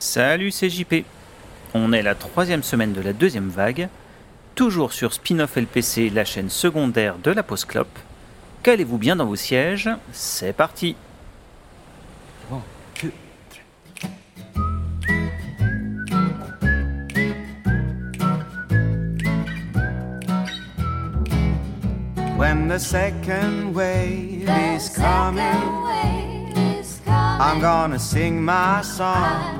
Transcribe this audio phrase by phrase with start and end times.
[0.00, 1.04] Salut, c'est JP.
[1.74, 3.90] On est la troisième semaine de la deuxième vague,
[4.54, 7.98] toujours sur Spin-off LPC, la chaîne secondaire de la Post Clope.
[8.62, 10.96] Calez-vous bien dans vos sièges, c'est parti.
[22.38, 25.90] When the second wave is coming,
[27.38, 29.59] I'm gonna sing my song.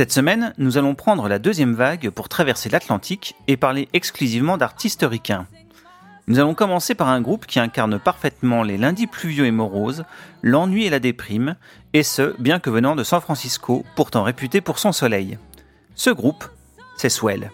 [0.00, 5.04] Cette semaine, nous allons prendre la deuxième vague pour traverser l'Atlantique et parler exclusivement d'artistes
[5.06, 5.46] ricains.
[6.26, 10.06] Nous allons commencer par un groupe qui incarne parfaitement les lundis pluvieux et moroses,
[10.40, 11.54] l'ennui et la déprime,
[11.92, 15.36] et ce, bien que venant de San Francisco, pourtant réputé pour son soleil.
[15.96, 16.46] Ce groupe,
[16.96, 17.50] c'est Swell.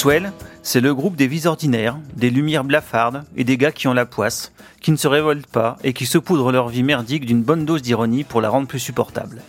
[0.00, 3.92] Swell, c'est le groupe des vies ordinaires, des lumières blafardes et des gars qui ont
[3.92, 4.50] la poisse,
[4.80, 8.24] qui ne se révoltent pas et qui saupoudrent leur vie merdique d'une bonne dose d'ironie
[8.24, 9.42] pour la rendre plus supportable.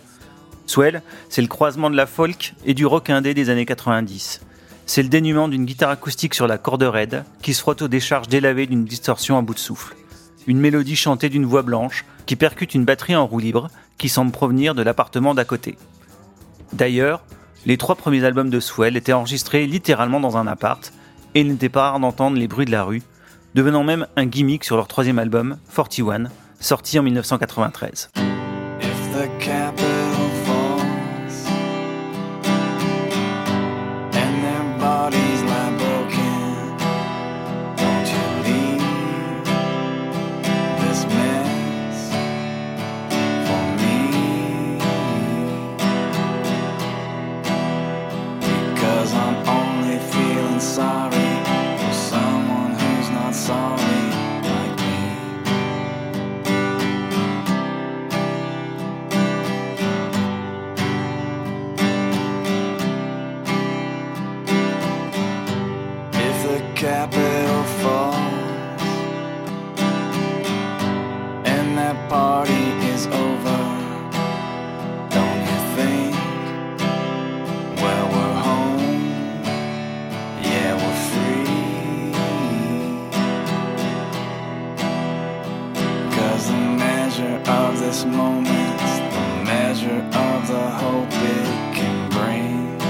[0.66, 4.42] Swell, c'est le croisement de la folk et du rock indé des années 90.
[4.84, 8.28] C'est le dénuement d'une guitare acoustique sur la corde raide qui se frotte aux décharges
[8.28, 9.96] délavées d'une distorsion à bout de souffle.
[10.46, 14.32] Une mélodie chantée d'une voix blanche qui percute une batterie en roue libre qui semble
[14.32, 15.78] provenir de l'appartement d'à côté.
[16.74, 17.24] D'ailleurs,
[17.66, 20.92] les trois premiers albums de Swell étaient enregistrés littéralement dans un appart,
[21.34, 23.02] et il n'était pas rare d'entendre les bruits de la rue,
[23.54, 26.24] devenant même un gimmick sur leur troisième album, 41,
[26.60, 28.10] sorti en 1993.
[28.80, 29.81] If the capital
[73.02, 73.60] is over,
[75.10, 76.14] don't you think?
[77.82, 79.42] Well, we're home,
[80.48, 82.12] yeah, we're free.
[86.16, 91.48] Cause the measure of this moment's the measure of the hope it
[91.78, 92.80] can bring.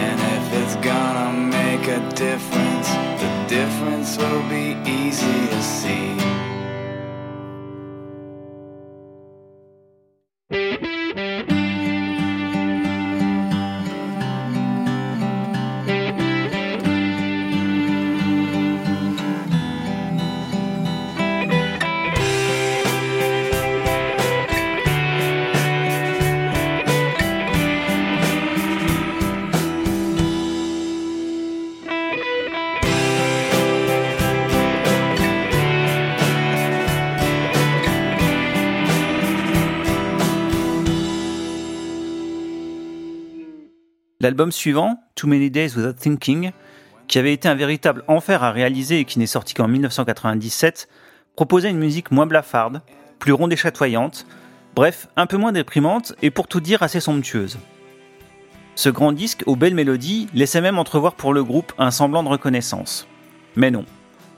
[0.00, 2.88] And if it's gonna make a difference,
[3.22, 6.01] the difference will be easy to see.
[44.22, 46.52] L'album suivant, Too Many Days Without Thinking,
[47.08, 50.88] qui avait été un véritable enfer à réaliser et qui n'est sorti qu'en 1997,
[51.34, 52.82] proposait une musique moins blafarde,
[53.18, 54.24] plus ronde et chatoyante,
[54.76, 57.58] bref, un peu moins déprimante et pour tout dire assez somptueuse.
[58.76, 62.28] Ce grand disque aux belles mélodies laissait même entrevoir pour le groupe un semblant de
[62.28, 63.08] reconnaissance.
[63.56, 63.84] Mais non.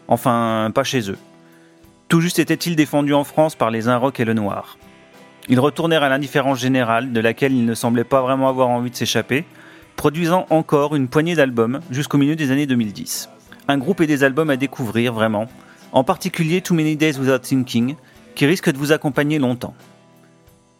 [0.08, 1.18] Enfin, pas chez eux.
[2.08, 4.78] Tout juste était-il défendu en France par les Inrock et le Noir.
[5.50, 8.96] Ils retournèrent à l'indifférence générale, de laquelle ils ne semblaient pas vraiment avoir envie de
[8.96, 9.44] s'échapper,
[9.96, 13.28] produisant encore une poignée d'albums jusqu'au milieu des années 2010.
[13.68, 15.48] Un groupe et des albums à découvrir vraiment,
[15.92, 17.96] en particulier Too Many Days Without Thinking,
[18.34, 19.74] qui risque de vous accompagner longtemps.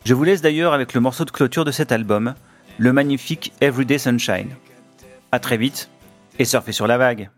[0.05, 2.34] Je vous laisse d'ailleurs avec le morceau de clôture de cet album,
[2.78, 4.50] le magnifique Everyday Sunshine.
[5.32, 5.88] A très vite
[6.38, 7.31] et surfez sur la vague.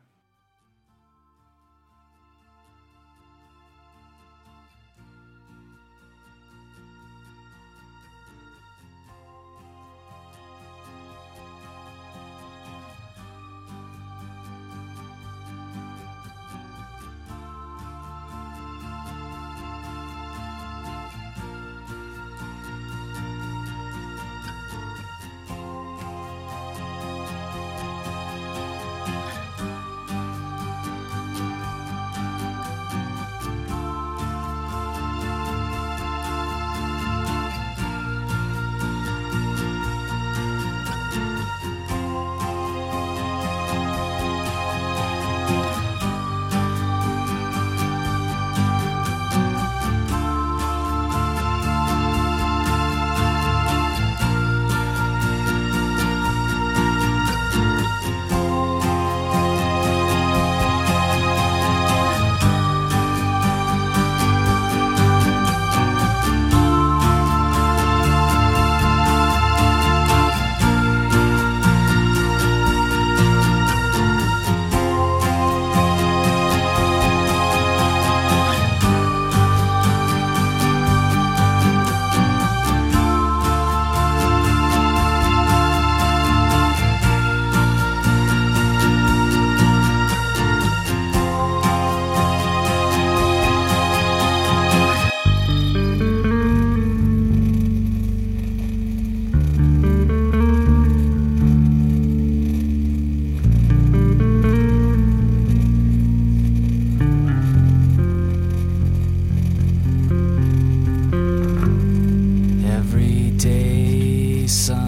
[114.57, 114.86] Everyday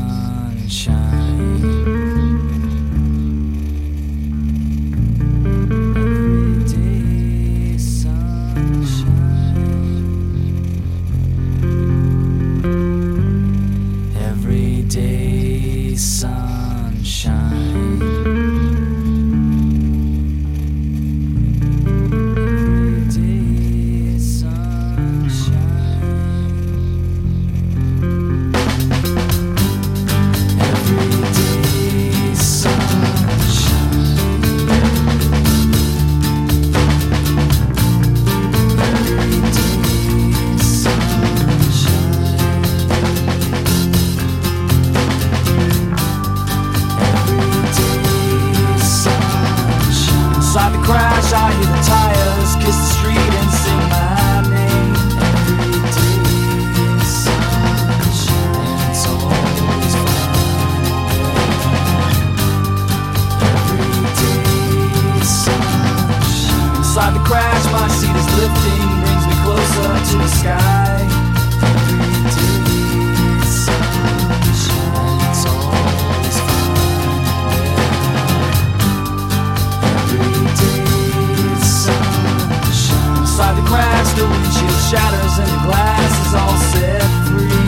[84.90, 87.67] shatters and the glass is all set free.